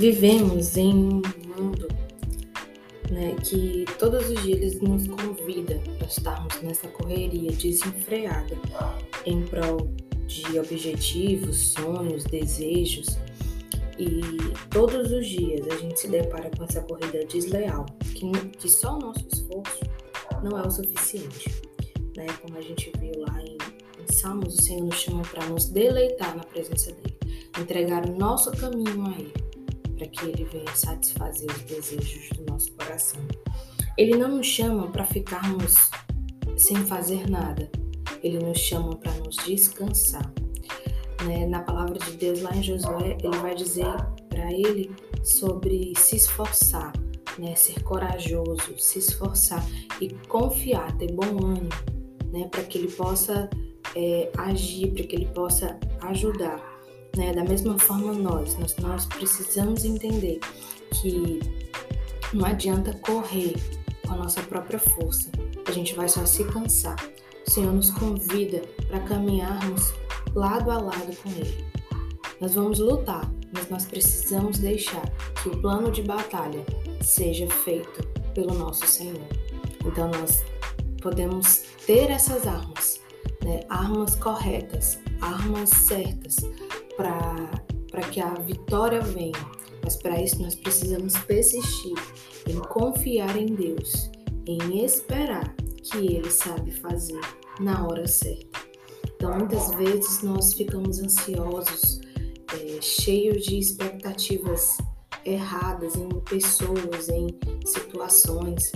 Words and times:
Vivemos 0.00 0.78
em 0.78 0.94
um 0.94 1.22
mundo 1.58 1.86
né, 3.10 3.36
que 3.44 3.84
todos 3.98 4.30
os 4.30 4.42
dias 4.42 4.80
nos 4.80 5.06
convida 5.06 5.78
a 6.00 6.04
estarmos 6.06 6.58
nessa 6.62 6.88
correria 6.88 7.52
desenfreada 7.52 8.56
em 9.26 9.42
prol 9.42 9.92
de 10.26 10.58
objetivos, 10.58 11.74
sonhos, 11.74 12.24
desejos. 12.24 13.18
E 13.98 14.22
todos 14.70 15.12
os 15.12 15.26
dias 15.26 15.68
a 15.68 15.76
gente 15.76 16.00
se 16.00 16.08
depara 16.08 16.50
com 16.56 16.64
essa 16.64 16.80
corrida 16.80 17.22
desleal, 17.26 17.84
que, 18.14 18.30
que 18.56 18.70
só 18.70 18.96
o 18.96 19.00
nosso 19.00 19.28
esforço 19.30 19.80
não 20.42 20.58
é 20.58 20.66
o 20.66 20.70
suficiente. 20.70 21.50
Né? 22.16 22.26
Como 22.40 22.56
a 22.56 22.62
gente 22.62 22.90
viu 22.98 23.20
lá 23.20 23.38
em, 23.42 23.58
em 24.02 24.12
Salmos, 24.14 24.54
o 24.54 24.62
Senhor 24.62 24.82
nos 24.82 24.96
chama 24.96 25.24
para 25.24 25.44
nos 25.44 25.66
deleitar 25.66 26.34
na 26.34 26.44
presença 26.44 26.90
dele, 26.90 27.18
entregar 27.60 28.08
o 28.08 28.16
nosso 28.16 28.50
caminho 28.52 29.04
a 29.04 29.10
ele 29.20 29.49
para 30.00 30.08
que 30.08 30.24
Ele 30.24 30.44
venha 30.44 30.74
satisfazer 30.74 31.50
os 31.50 31.62
desejos 31.64 32.30
do 32.30 32.50
nosso 32.50 32.72
coração. 32.72 33.20
Ele 33.98 34.16
não 34.16 34.36
nos 34.38 34.46
chama 34.46 34.90
para 34.90 35.04
ficarmos 35.04 35.74
sem 36.56 36.76
fazer 36.86 37.28
nada, 37.28 37.70
Ele 38.22 38.38
nos 38.38 38.58
chama 38.58 38.96
para 38.96 39.12
nos 39.12 39.36
descansar. 39.36 40.32
Né? 41.26 41.46
Na 41.46 41.60
palavra 41.60 41.98
de 41.98 42.12
Deus, 42.12 42.40
lá 42.40 42.56
em 42.56 42.62
Josué, 42.62 43.18
ele 43.22 43.36
vai 43.42 43.54
dizer 43.54 43.84
para 44.30 44.50
ele 44.50 44.90
sobre 45.22 45.92
se 45.94 46.16
esforçar, 46.16 46.94
né? 47.38 47.54
ser 47.54 47.82
corajoso, 47.82 48.78
se 48.78 49.00
esforçar 49.00 49.62
e 50.00 50.08
confiar, 50.28 50.96
ter 50.96 51.12
bom 51.12 51.44
ânimo, 51.44 51.68
né? 52.32 52.48
para 52.50 52.62
que 52.62 52.78
ele 52.78 52.90
possa 52.90 53.50
é, 53.94 54.30
agir, 54.38 54.92
para 54.92 55.04
que 55.04 55.14
ele 55.14 55.26
possa 55.26 55.78
ajudar. 56.00 56.69
Né? 57.16 57.32
Da 57.32 57.44
mesma 57.44 57.78
forma, 57.78 58.12
nós, 58.12 58.56
nós, 58.58 58.76
nós 58.76 59.06
precisamos 59.06 59.84
entender 59.84 60.40
que 61.00 61.40
não 62.32 62.46
adianta 62.46 62.92
correr 62.94 63.54
com 64.06 64.14
a 64.14 64.16
nossa 64.16 64.42
própria 64.42 64.78
força, 64.78 65.30
a 65.66 65.72
gente 65.72 65.94
vai 65.94 66.08
só 66.08 66.24
se 66.24 66.44
cansar. 66.44 66.96
O 67.46 67.50
Senhor 67.50 67.72
nos 67.72 67.90
convida 67.90 68.62
para 68.88 69.00
caminharmos 69.00 69.92
lado 70.34 70.70
a 70.70 70.78
lado 70.78 71.16
com 71.22 71.30
Ele. 71.30 71.64
Nós 72.40 72.54
vamos 72.54 72.78
lutar, 72.78 73.30
mas 73.52 73.68
nós 73.68 73.84
precisamos 73.84 74.58
deixar 74.58 75.04
que 75.42 75.48
o 75.48 75.60
plano 75.60 75.90
de 75.90 76.02
batalha 76.02 76.64
seja 77.02 77.48
feito 77.48 78.06
pelo 78.34 78.54
nosso 78.54 78.86
Senhor. 78.86 79.20
Então 79.84 80.10
nós 80.10 80.44
podemos 81.02 81.64
ter 81.86 82.10
essas 82.10 82.46
armas, 82.46 83.00
né? 83.42 83.60
armas 83.68 84.14
corretas, 84.14 84.98
armas 85.20 85.70
certas, 85.70 86.36
para 87.90 88.02
que 88.10 88.20
a 88.20 88.34
vitória 88.34 89.00
venha. 89.00 89.32
Mas 89.82 89.96
para 89.96 90.20
isso 90.22 90.40
nós 90.40 90.54
precisamos 90.54 91.16
persistir 91.18 91.96
em 92.46 92.58
confiar 92.58 93.36
em 93.36 93.46
Deus, 93.46 94.10
em 94.46 94.84
esperar 94.84 95.54
que 95.82 96.14
Ele 96.14 96.30
sabe 96.30 96.70
fazer 96.70 97.20
na 97.58 97.86
hora 97.86 98.06
certa. 98.06 98.60
Então 99.16 99.36
muitas 99.36 99.74
vezes 99.74 100.22
nós 100.22 100.52
ficamos 100.52 101.00
ansiosos, 101.00 102.00
é, 102.54 102.80
cheios 102.80 103.44
de 103.44 103.58
expectativas 103.58 104.76
erradas 105.24 105.94
em 105.96 106.08
pessoas, 106.20 107.08
em 107.08 107.28
situações 107.64 108.72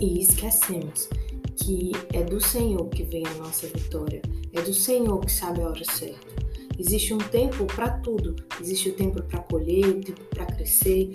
e 0.00 0.20
esquecemos 0.20 1.08
que 1.56 1.92
é 2.12 2.22
do 2.22 2.40
Senhor 2.40 2.88
que 2.88 3.04
vem 3.04 3.26
a 3.26 3.34
nossa 3.34 3.66
vitória, 3.66 4.20
é 4.52 4.60
do 4.60 4.74
Senhor 4.74 5.20
que 5.20 5.32
sabe 5.32 5.62
a 5.62 5.68
hora 5.68 5.84
certa. 5.84 6.33
Existe 6.78 7.14
um 7.14 7.18
tempo 7.18 7.64
para 7.66 7.90
tudo. 7.98 8.34
Existe 8.60 8.88
o 8.88 8.92
tempo 8.94 9.22
para 9.22 9.40
colher, 9.40 9.86
o 9.86 10.00
tempo 10.00 10.24
para 10.30 10.46
crescer. 10.46 11.10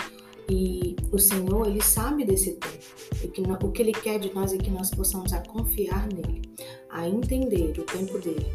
E 0.50 0.96
o 1.12 1.20
Senhor, 1.20 1.68
Ele 1.68 1.82
sabe 1.82 2.26
desse 2.26 2.54
tempo. 2.54 2.86
E 3.24 3.28
que, 3.28 3.42
o 3.42 3.72
que 3.72 3.82
Ele 3.82 3.92
quer 3.92 4.20
de 4.20 4.34
nós 4.34 4.54
é 4.54 4.58
que 4.58 4.70
nós 4.70 4.90
possamos 4.90 5.34
a 5.34 5.40
confiar 5.42 6.08
nele, 6.08 6.42
a 6.90 7.08
entender 7.08 7.78
o 7.78 7.84
tempo 7.84 8.18
dele 8.20 8.52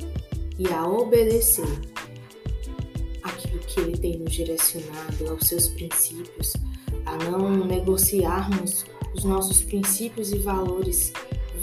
e 0.59 0.67
a 0.73 0.87
obedecer 0.87 1.69
aquilo 3.23 3.59
que 3.61 3.81
Ele 3.81 3.97
tem 3.97 4.19
nos 4.19 4.33
direcionado, 4.33 5.29
aos 5.29 5.47
seus 5.47 5.69
princípios, 5.69 6.55
a 7.05 7.17
não 7.17 7.65
negociarmos 7.65 8.85
os 9.15 9.25
nossos 9.25 9.63
princípios 9.63 10.33
e 10.33 10.39
valores 10.39 11.13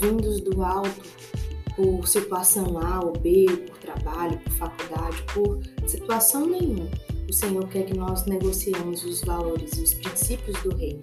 vindos 0.00 0.40
do 0.40 0.62
alto 0.62 1.02
por 1.76 2.06
situação 2.06 2.78
A 2.78 3.04
ou 3.04 3.12
B, 3.12 3.46
por 3.66 3.78
trabalho, 3.78 4.38
por 4.40 4.52
faculdade, 4.52 5.22
por 5.34 5.60
situação 5.86 6.46
nenhuma. 6.46 6.88
O 7.28 7.32
Senhor 7.32 7.66
quer 7.68 7.86
que 7.86 7.96
nós 7.96 8.26
negociemos 8.26 9.04
os 9.04 9.22
valores 9.22 9.72
e 9.78 9.82
os 9.82 9.94
princípios 9.94 10.60
do 10.62 10.74
reino. 10.76 11.00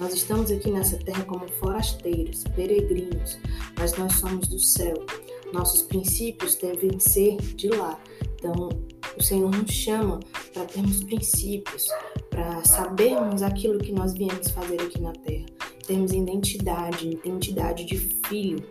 Nós 0.00 0.12
estamos 0.12 0.50
aqui 0.50 0.70
nessa 0.70 0.96
terra 0.98 1.24
como 1.24 1.48
forasteiros, 1.52 2.42
peregrinos, 2.56 3.38
mas 3.78 3.96
nós 3.96 4.14
somos 4.14 4.48
do 4.48 4.58
céu. 4.58 5.06
Nossos 5.52 5.82
princípios 5.82 6.56
devem 6.56 6.98
ser 6.98 7.36
de 7.54 7.68
lá. 7.68 7.98
Então, 8.34 8.68
o 9.16 9.22
Senhor 9.22 9.50
nos 9.50 9.70
chama 9.72 10.20
para 10.52 10.64
termos 10.64 11.02
princípios, 11.04 11.86
para 12.28 12.64
sabermos 12.64 13.42
aquilo 13.42 13.78
que 13.78 13.92
nós 13.92 14.14
viemos 14.14 14.50
fazer 14.50 14.80
aqui 14.80 15.00
na 15.00 15.12
terra. 15.12 15.46
Termos 15.86 16.12
identidade, 16.12 17.08
identidade 17.08 17.84
de 17.84 17.96
filho, 18.26 18.62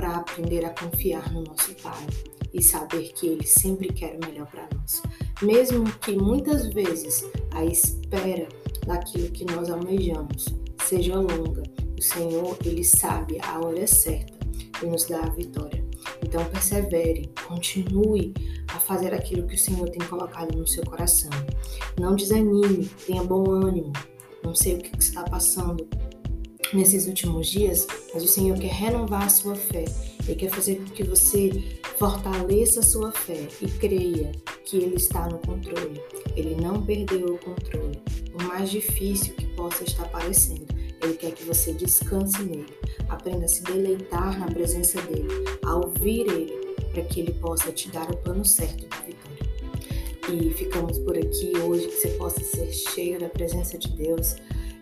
para 0.00 0.16
aprender 0.16 0.64
a 0.64 0.70
confiar 0.70 1.30
no 1.30 1.42
nosso 1.42 1.74
Pai 1.74 2.06
e 2.54 2.62
saber 2.62 3.12
que 3.12 3.26
Ele 3.26 3.46
sempre 3.46 3.92
quer 3.92 4.16
o 4.16 4.26
melhor 4.26 4.46
para 4.46 4.66
nós. 4.74 5.02
Mesmo 5.42 5.84
que 5.98 6.16
muitas 6.16 6.72
vezes 6.72 7.22
a 7.50 7.66
espera 7.66 8.48
daquilo 8.86 9.30
que 9.30 9.44
nós 9.44 9.68
almejamos 9.68 10.46
seja 10.86 11.16
longa, 11.16 11.62
o 11.98 12.02
Senhor, 12.02 12.56
Ele 12.64 12.82
sabe 12.82 13.36
a 13.42 13.60
hora 13.60 13.86
certa 13.86 14.32
e 14.82 14.86
nos 14.86 15.04
dá 15.04 15.20
a 15.20 15.28
vitória. 15.28 15.84
Então 16.24 16.42
persevere, 16.46 17.30
continue 17.46 18.32
a 18.68 18.80
fazer 18.80 19.12
aquilo 19.12 19.46
que 19.46 19.54
o 19.54 19.58
Senhor 19.58 19.90
tem 19.90 20.00
colocado 20.08 20.56
no 20.56 20.66
seu 20.66 20.82
coração. 20.82 21.30
Não 22.00 22.16
desanime, 22.16 22.88
tenha 23.06 23.22
bom 23.22 23.50
ânimo. 23.50 23.92
Não 24.42 24.54
sei 24.54 24.76
o 24.76 24.78
que 24.78 24.98
está 24.98 25.22
passando, 25.24 25.86
nesses 26.72 27.06
últimos 27.06 27.48
dias, 27.48 27.86
mas 28.12 28.22
o 28.22 28.28
Senhor 28.28 28.58
quer 28.58 28.72
renovar 28.72 29.24
a 29.24 29.28
sua 29.28 29.54
fé. 29.54 29.84
Ele 30.26 30.34
quer 30.36 30.50
fazer 30.50 30.76
com 30.76 30.84
que 30.86 31.02
você 31.02 31.50
fortaleça 31.98 32.80
a 32.80 32.82
sua 32.82 33.12
fé 33.12 33.48
e 33.60 33.66
creia 33.66 34.32
que 34.64 34.76
Ele 34.76 34.96
está 34.96 35.28
no 35.28 35.38
controle. 35.38 36.00
Ele 36.36 36.54
não 36.60 36.82
perdeu 36.82 37.34
o 37.34 37.38
controle. 37.38 38.00
Por 38.30 38.42
mais 38.44 38.70
difícil 38.70 39.34
que 39.34 39.46
possa 39.48 39.84
estar 39.84 40.08
parecendo, 40.08 40.66
Ele 41.02 41.14
quer 41.14 41.32
que 41.32 41.44
você 41.44 41.72
descanse 41.72 42.42
nele. 42.42 42.72
Aprenda 43.08 43.46
a 43.46 43.48
se 43.48 43.62
deleitar 43.64 44.38
na 44.38 44.46
presença 44.46 45.00
dEle, 45.02 45.28
a 45.64 45.76
ouvir 45.76 46.26
Ele, 46.28 46.52
para 46.92 47.02
que 47.02 47.20
Ele 47.20 47.32
possa 47.34 47.72
te 47.72 47.88
dar 47.88 48.08
o 48.10 48.16
plano 48.18 48.44
certo 48.44 48.86
de 48.86 49.06
vitória. 49.06 49.20
E 50.32 50.54
ficamos 50.54 50.98
por 51.00 51.18
aqui 51.18 51.52
hoje, 51.56 51.88
que 51.88 51.96
você 51.96 52.08
possa 52.10 52.44
ser 52.44 52.72
cheio 52.72 53.18
da 53.18 53.28
presença 53.28 53.76
de 53.76 53.88
Deus 53.88 54.36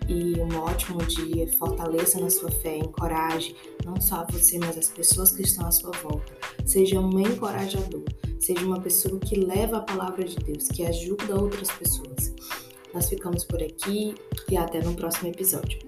e 0.09 0.41
um 0.41 0.59
ótimo 0.59 0.99
dia. 1.05 1.47
Fortaleça 1.59 2.19
na 2.21 2.31
sua 2.31 2.51
fé, 2.51 2.79
encoraje 2.79 3.55
não 3.85 4.01
só 4.01 4.27
você, 4.31 4.59
mas 4.59 4.77
as 4.77 4.89
pessoas 4.89 5.31
que 5.31 5.43
estão 5.43 5.67
à 5.67 5.71
sua 5.71 5.93
volta. 6.03 6.33
Seja 6.65 6.99
um 6.99 7.21
encorajador, 7.21 8.05
seja 8.41 8.65
uma 8.65 8.81
pessoa 8.81 9.21
que 9.21 9.37
leva 9.37 9.79
a 9.79 9.83
palavra 9.83 10.25
de 10.25 10.37
Deus, 10.37 10.69
que 10.69 10.85
ajuda 10.85 11.41
outras 11.41 11.71
pessoas. 11.71 12.35
Nós 12.93 13.09
ficamos 13.09 13.45
por 13.45 13.63
aqui 13.63 14.15
e 14.51 14.57
até 14.57 14.83
no 14.83 14.95
próximo 14.95 15.29
episódio. 15.29 15.88